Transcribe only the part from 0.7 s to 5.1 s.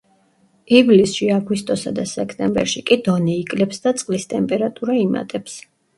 ივლისში, აგვისტოსა და სექტემბერში კი დონე იკლებს და წყლის ტემპერატურა